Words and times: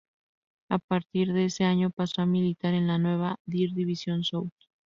A 0.69 0.79
partir 0.79 1.31
de 1.31 1.45
ese 1.45 1.63
año, 1.63 1.91
pasó 1.91 2.23
a 2.23 2.25
militar 2.25 2.73
en 2.73 2.87
la 2.87 2.97
nueva 2.97 3.37
"Third 3.45 3.75
Division 3.75 4.23
South". 4.23 4.49